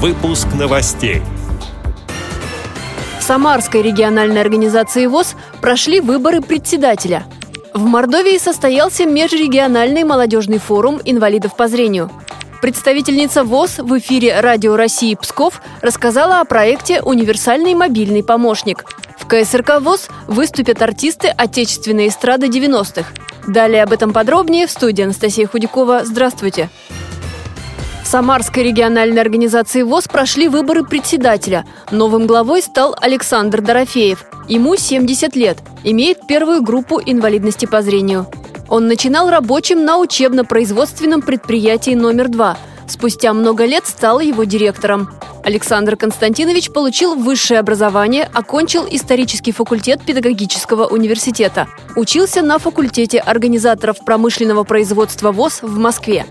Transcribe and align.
Выпуск 0.00 0.46
новостей. 0.56 1.22
В 3.18 3.22
Самарской 3.24 3.82
региональной 3.82 4.40
организации 4.40 5.06
ВОЗ 5.06 5.34
прошли 5.60 5.98
выборы 5.98 6.40
председателя. 6.40 7.24
В 7.74 7.84
Мордовии 7.84 8.38
состоялся 8.38 9.06
межрегиональный 9.06 10.04
молодежный 10.04 10.58
форум 10.58 11.00
инвалидов 11.04 11.56
по 11.56 11.66
зрению. 11.66 12.12
Представительница 12.62 13.42
ВОЗ 13.42 13.78
в 13.78 13.98
эфире 13.98 14.38
Радио 14.38 14.76
России 14.76 15.16
Псков 15.16 15.60
рассказала 15.82 16.38
о 16.38 16.44
проекте 16.44 17.02
«Универсальный 17.02 17.74
мобильный 17.74 18.22
помощник». 18.22 18.84
В 19.18 19.26
КСРК 19.26 19.80
ВОЗ 19.80 20.10
выступят 20.28 20.80
артисты 20.80 21.26
отечественной 21.26 22.06
эстрады 22.06 22.46
90-х. 22.46 23.12
Далее 23.48 23.82
об 23.82 23.92
этом 23.92 24.12
подробнее 24.12 24.68
в 24.68 24.70
студии 24.70 25.02
Анастасия 25.02 25.48
Худякова. 25.48 26.04
Здравствуйте. 26.04 26.70
Самарской 28.08 28.62
региональной 28.62 29.20
организации 29.20 29.82
ВОЗ 29.82 30.08
прошли 30.08 30.48
выборы 30.48 30.82
председателя. 30.82 31.66
Новым 31.90 32.26
главой 32.26 32.62
стал 32.62 32.96
Александр 32.98 33.60
Дорофеев. 33.60 34.24
Ему 34.48 34.76
70 34.76 35.36
лет, 35.36 35.58
имеет 35.84 36.26
первую 36.26 36.62
группу 36.62 37.02
инвалидности 37.04 37.66
по 37.66 37.82
зрению. 37.82 38.26
Он 38.70 38.88
начинал 38.88 39.28
рабочим 39.28 39.84
на 39.84 39.98
учебно-производственном 39.98 41.20
предприятии 41.20 41.90
номер 41.90 42.28
два. 42.28 42.56
Спустя 42.86 43.34
много 43.34 43.66
лет 43.66 43.86
стал 43.86 44.20
его 44.20 44.44
директором. 44.44 45.10
Александр 45.44 45.96
Константинович 45.96 46.70
получил 46.70 47.14
высшее 47.14 47.60
образование, 47.60 48.26
окончил 48.32 48.86
исторический 48.90 49.52
факультет 49.52 50.00
педагогического 50.02 50.86
университета. 50.86 51.68
Учился 51.94 52.40
на 52.40 52.58
факультете 52.58 53.18
организаторов 53.18 54.02
промышленного 54.02 54.64
производства 54.64 55.30
ВОЗ 55.30 55.60
в 55.60 55.76
Москве. 55.76 56.24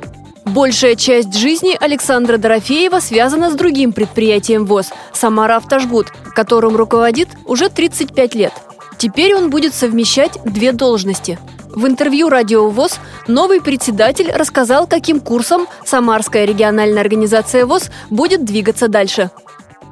Большая 0.48 0.96
часть 0.96 1.38
жизни 1.38 1.78
Александра 1.78 2.38
Дорофеева 2.38 3.00
связана 3.00 3.52
с 3.52 3.56
другим 3.56 3.92
предприятием 3.92 4.66
ВОЗ– 4.66 4.92
«Самара 5.14 5.58
Автожгут», 5.58 6.14
которым 6.34 6.78
руководит 6.78 7.28
уже 7.46 7.68
35 7.68 8.36
лет. 8.36 8.54
Теперь 8.98 9.36
он 9.36 9.50
будет 9.50 9.74
совмещать 9.74 10.40
две 10.46 10.72
должности. 10.72 11.38
В 11.76 11.86
интервью 11.86 12.30
«Радио 12.30 12.70
ВОЗ» 12.70 13.00
новый 13.28 13.60
председатель 13.60 14.32
рассказал, 14.32 14.88
каким 14.88 15.20
курсом 15.20 15.68
Самарская 15.86 16.46
региональная 16.46 17.02
организация 17.02 17.66
ВОЗ 17.66 17.92
будет 18.10 18.46
двигаться 18.46 18.88
дальше– 18.88 19.30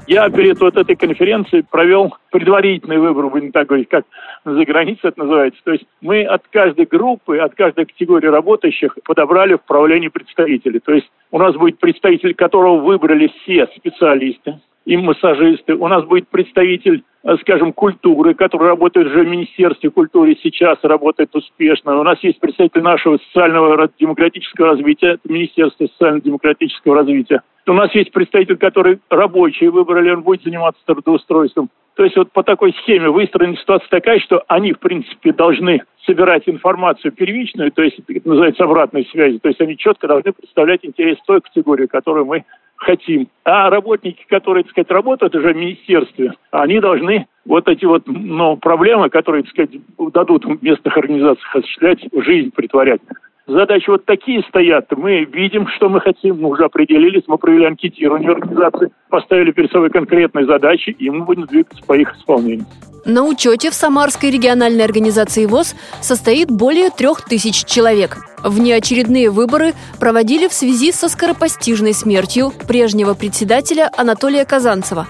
я 0.07 0.29
перед 0.29 0.59
вот 0.59 0.75
этой 0.77 0.95
конференцией 0.95 1.63
провел 1.63 2.15
предварительный 2.31 2.97
выбор, 2.97 3.27
будем 3.29 3.51
так 3.51 3.67
говорить, 3.67 3.89
как 3.89 4.05
за 4.43 4.65
границей 4.65 5.09
это 5.09 5.19
называется. 5.19 5.59
То 5.63 5.71
есть 5.71 5.85
мы 6.01 6.23
от 6.23 6.43
каждой 6.49 6.85
группы, 6.85 7.37
от 7.37 7.55
каждой 7.55 7.85
категории 7.85 8.27
работающих 8.27 8.97
подобрали 9.03 9.55
в 9.55 9.63
правлении 9.63 10.09
представителей. 10.09 10.79
То 10.79 10.93
есть 10.93 11.09
у 11.31 11.39
нас 11.39 11.55
будет 11.55 11.79
представитель, 11.79 12.35
которого 12.35 12.81
выбрали 12.81 13.31
все 13.41 13.67
специалисты 13.75 14.59
и 14.85 14.97
массажисты. 14.97 15.73
У 15.75 15.87
нас 15.87 16.05
будет 16.05 16.27
представитель, 16.27 17.03
скажем, 17.41 17.73
культуры, 17.73 18.35
который 18.35 18.67
работает 18.67 19.07
уже 19.07 19.23
в 19.23 19.27
Министерстве 19.27 19.89
культуры 19.89 20.37
сейчас, 20.41 20.77
работает 20.83 21.35
успешно. 21.35 21.99
У 21.99 22.03
нас 22.03 22.19
есть 22.23 22.39
представитель 22.39 22.81
нашего 22.81 23.17
социального 23.17 23.89
демократического 23.99 24.69
развития, 24.69 25.13
это 25.13 25.31
Министерство 25.31 25.87
социально-демократического 25.87 26.95
развития. 26.95 27.41
У 27.67 27.73
нас 27.73 27.93
есть 27.95 28.11
представитель, 28.11 28.57
который 28.57 28.99
рабочие 29.09 29.71
выбрали, 29.71 30.11
он 30.11 30.21
будет 30.21 30.43
заниматься 30.43 30.79
трудоустройством. 30.85 31.69
То 31.95 32.03
есть 32.03 32.15
вот 32.15 32.31
по 32.31 32.43
такой 32.43 32.73
схеме 32.73 33.09
выстроена 33.09 33.55
ситуация 33.55 33.87
такая, 33.89 34.19
что 34.19 34.43
они, 34.47 34.73
в 34.73 34.79
принципе, 34.79 35.31
должны 35.31 35.81
собирать 36.05 36.43
информацию 36.45 37.11
первичную, 37.11 37.71
то 37.71 37.81
есть 37.81 37.97
это 38.07 38.29
называется 38.29 38.65
обратной 38.65 39.07
связи, 39.11 39.39
то 39.39 39.47
есть 39.47 39.59
они 39.61 39.77
четко 39.77 40.07
должны 40.07 40.31
представлять 40.33 40.85
интерес 40.85 41.17
той 41.25 41.41
категории, 41.41 41.87
которую 41.87 42.25
мы 42.25 42.43
хотим. 42.77 43.27
А 43.43 43.69
работники, 43.69 44.25
которые, 44.27 44.63
так 44.63 44.71
сказать, 44.71 44.91
работают 44.91 45.35
уже 45.35 45.53
в 45.53 45.57
министерстве, 45.57 46.33
они 46.51 46.79
должны 46.79 47.27
вот 47.45 47.67
эти 47.67 47.85
вот 47.85 48.03
ну, 48.07 48.57
проблемы, 48.57 49.09
которые, 49.09 49.43
так 49.43 49.51
сказать, 49.51 49.79
дадут 50.13 50.61
местных 50.61 50.97
организациях 50.97 51.55
осуществлять, 51.55 51.99
жизнь 52.13 52.51
притворять. 52.51 53.01
Задачи 53.47 53.89
вот 53.89 54.05
такие 54.05 54.41
стоят. 54.49 54.85
Мы 54.97 55.23
видим, 55.25 55.67
что 55.75 55.87
мы 55.87 56.01
хотим, 56.01 56.41
мы 56.41 56.49
уже 56.49 56.65
определились, 56.65 57.23
мы 57.27 57.37
провели 57.37 57.65
анкетирование 57.65 58.31
организации, 58.31 58.91
поставили 59.09 59.51
перед 59.51 59.71
собой 59.71 59.91
конкретные 59.91 60.47
задачи, 60.47 60.89
и 60.89 61.09
мы 61.11 61.25
будем 61.25 61.45
двигаться 61.45 61.83
по 61.85 61.93
их 61.93 62.15
исполнению. 62.15 62.65
На 63.05 63.23
учете 63.23 63.69
в 63.69 63.75
Самарской 63.75 64.31
региональной 64.31 64.83
организации 64.83 65.45
ВОЗ 65.45 65.75
состоит 66.01 66.49
более 66.49 66.89
трех 66.89 67.23
тысяч 67.23 67.63
человек. 67.65 68.17
Внеочередные 68.43 69.29
выборы 69.29 69.73
проводили 69.99 70.47
в 70.47 70.53
связи 70.53 70.91
со 70.91 71.07
скоропостижной 71.07 71.93
смертью 71.93 72.51
прежнего 72.67 73.13
председателя 73.13 73.91
Анатолия 73.95 74.43
Казанцева. 74.43 75.05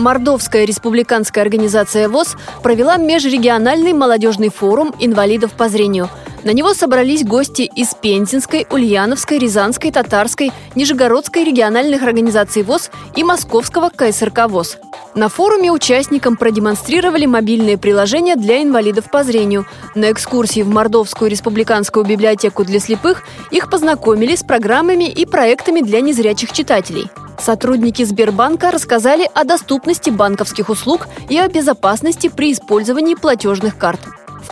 Мордовская 0.00 0.64
республиканская 0.64 1.44
организация 1.44 2.08
ВОЗ 2.08 2.36
провела 2.60 2.96
межрегиональный 2.96 3.92
молодежный 3.92 4.50
форум 4.50 4.92
инвалидов 4.98 5.52
по 5.56 5.68
зрению– 5.68 6.08
на 6.46 6.52
него 6.52 6.74
собрались 6.74 7.24
гости 7.24 7.62
из 7.62 7.92
Пензенской, 7.94 8.68
Ульяновской, 8.70 9.38
Рязанской, 9.38 9.90
Татарской, 9.90 10.52
Нижегородской 10.76 11.42
региональных 11.42 12.04
организаций 12.04 12.62
ВОЗ 12.62 12.92
и 13.16 13.24
Московского 13.24 13.90
КСРК 13.90 14.46
ВОЗ. 14.48 14.78
На 15.16 15.28
форуме 15.28 15.72
участникам 15.72 16.36
продемонстрировали 16.36 17.26
мобильные 17.26 17.78
приложения 17.78 18.36
для 18.36 18.62
инвалидов 18.62 19.10
по 19.10 19.24
зрению. 19.24 19.66
На 19.96 20.12
экскурсии 20.12 20.60
в 20.60 20.68
Мордовскую 20.68 21.28
республиканскую 21.28 22.06
библиотеку 22.06 22.62
для 22.62 22.78
слепых 22.78 23.24
их 23.50 23.68
познакомили 23.68 24.36
с 24.36 24.44
программами 24.44 25.10
и 25.10 25.26
проектами 25.26 25.80
для 25.80 26.00
незрячих 26.00 26.52
читателей. 26.52 27.10
Сотрудники 27.40 28.04
Сбербанка 28.04 28.70
рассказали 28.70 29.28
о 29.34 29.42
доступности 29.42 30.10
банковских 30.10 30.68
услуг 30.68 31.08
и 31.28 31.36
о 31.38 31.48
безопасности 31.48 32.28
при 32.28 32.52
использовании 32.52 33.16
платежных 33.16 33.76
карт. 33.76 33.98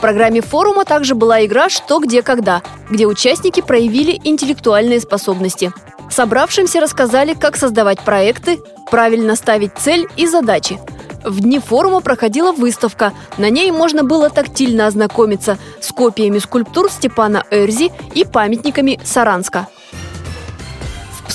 Программе 0.05 0.43
форума 0.43 0.85
также 0.85 1.15
была 1.15 1.47
игра 1.47 1.71
«Что, 1.71 1.99
где, 1.99 2.21
когда», 2.21 2.61
где 2.91 3.07
участники 3.07 3.63
проявили 3.63 4.21
интеллектуальные 4.23 5.01
способности. 5.01 5.73
Собравшимся 6.11 6.81
рассказали, 6.81 7.33
как 7.33 7.57
создавать 7.57 8.01
проекты, 8.01 8.61
правильно 8.91 9.35
ставить 9.35 9.79
цель 9.79 10.07
и 10.19 10.27
задачи. 10.27 10.79
В 11.25 11.41
дни 11.41 11.59
форума 11.59 12.03
проходила 12.03 12.53
выставка. 12.53 13.15
На 13.39 13.49
ней 13.49 13.71
можно 13.71 14.05
было 14.05 14.29
тактильно 14.29 14.89
ознакомиться 14.89 15.57
с 15.81 15.91
копиями 15.91 16.37
скульптур 16.37 16.91
Степана 16.91 17.43
Эрзи 17.51 17.91
и 18.15 18.27
памятниками 18.27 19.01
Саранска. 19.05 19.69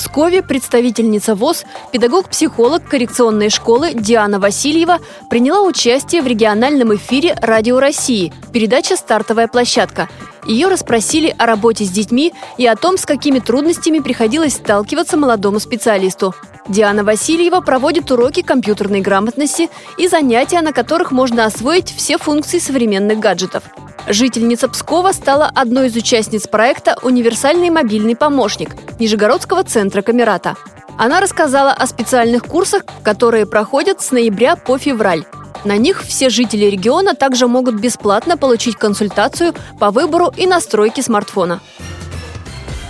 Пскове 0.09 0.41
представительница 0.41 1.35
ВОЗ, 1.35 1.65
педагог-психолог 1.91 2.83
коррекционной 2.83 3.51
школы 3.51 3.93
Диана 3.93 4.39
Васильева 4.39 4.97
приняла 5.29 5.61
участие 5.61 6.23
в 6.23 6.27
региональном 6.27 6.95
эфире 6.95 7.37
«Радио 7.39 7.79
России» 7.79 8.33
передача 8.51 8.95
«Стартовая 8.95 9.47
площадка». 9.47 10.09
Ее 10.47 10.67
расспросили 10.67 11.35
о 11.37 11.45
работе 11.45 11.85
с 11.85 11.91
детьми 11.91 12.33
и 12.57 12.65
о 12.65 12.75
том, 12.75 12.97
с 12.97 13.05
какими 13.05 13.37
трудностями 13.37 13.99
приходилось 13.99 14.53
сталкиваться 14.53 15.15
молодому 15.15 15.59
специалисту. 15.59 16.33
Диана 16.67 17.03
Васильева 17.03 17.61
проводит 17.61 18.09
уроки 18.09 18.41
компьютерной 18.41 19.01
грамотности 19.01 19.69
и 19.99 20.07
занятия, 20.07 20.61
на 20.61 20.73
которых 20.73 21.11
можно 21.11 21.45
освоить 21.45 21.93
все 21.95 22.17
функции 22.17 22.57
современных 22.57 23.19
гаджетов. 23.19 23.63
Жительница 24.11 24.67
Пскова 24.67 25.11
стала 25.11 25.51
одной 25.53 25.85
из 25.85 25.95
участниц 25.95 26.47
проекта 26.47 26.97
«Универсальный 27.03 27.69
мобильный 27.69 28.15
помощник» 28.15 28.71
Нижегородского 28.99 29.63
центра 29.63 30.01
Камерата. 30.01 30.55
Она 30.97 31.19
рассказала 31.19 31.71
о 31.71 31.85
специальных 31.85 32.43
курсах, 32.45 32.85
которые 33.03 33.45
проходят 33.45 34.01
с 34.01 34.09
ноября 34.09 34.55
по 34.55 34.79
февраль. 34.79 35.25
На 35.63 35.77
них 35.77 36.01
все 36.01 36.31
жители 36.31 36.65
региона 36.65 37.13
также 37.13 37.47
могут 37.47 37.75
бесплатно 37.75 38.35
получить 38.35 38.77
консультацию 38.77 39.53
по 39.79 39.91
выбору 39.91 40.33
и 40.35 40.47
настройке 40.47 41.03
смартфона. 41.03 41.61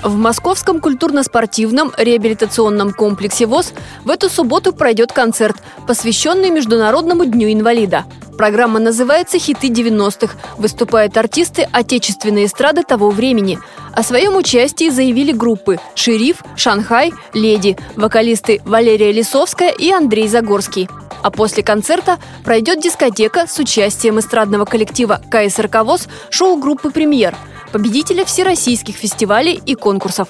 В 0.01 0.16
Московском 0.16 0.80
культурно-спортивном 0.80 1.91
реабилитационном 1.97 2.94
комплексе 2.94 3.45
ВОЗ 3.45 3.74
в 4.06 4.10
эту 4.10 4.30
субботу 4.30 4.71
пройдет 4.71 5.12
концерт, 5.12 5.57
посвященный 5.86 6.50
Международному 6.50 7.25
дню 7.25 7.51
инвалида. 7.51 8.06
Программа 8.39 8.80
называется 8.80 9.38
«Хиты 9.38 9.68
90-х». 9.68 10.38
Выступают 10.57 11.18
артисты 11.18 11.68
отечественной 11.74 12.45
эстрады 12.45 12.83
того 12.83 13.09
времени. 13.09 13.59
О 13.91 14.01
своем 14.01 14.38
участии 14.38 14.89
заявили 14.89 15.33
группы 15.33 15.77
«Шериф», 15.94 16.38
«Шанхай», 16.56 17.12
«Леди», 17.33 17.75
вокалисты 17.97 18.62
Валерия 18.63 19.12
Лисовская 19.12 19.71
и 19.71 19.91
Андрей 19.91 20.30
Загорский. 20.30 20.88
А 21.21 21.31
после 21.31 21.63
концерта 21.63 22.18
пройдет 22.45 22.80
дискотека 22.80 23.45
с 23.45 23.59
участием 23.59 24.19
эстрадного 24.19 24.63
коллектива 24.63 25.19
КСРК 25.30 25.83
ВОЗ 25.83 26.07
шоу 26.30 26.56
группы 26.56 26.92
«Премьер», 26.92 27.35
победителя 27.74 28.24
всероссийских 28.24 28.95
фестивалей 28.95 29.59
и 29.65 29.75
конкурсов. 29.75 30.30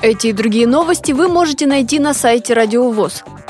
Эти 0.00 0.28
и 0.28 0.32
другие 0.32 0.68
новости 0.68 1.10
вы 1.10 1.26
можете 1.26 1.66
найти 1.66 1.98
на 1.98 2.14
сайте 2.14 2.54
Радио 2.54 2.88
ВОЗ. 2.88 3.24